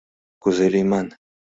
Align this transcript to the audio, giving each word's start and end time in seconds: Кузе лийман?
Кузе 0.41 0.65
лийман? 0.73 1.07